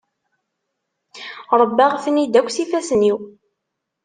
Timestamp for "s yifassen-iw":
2.51-3.17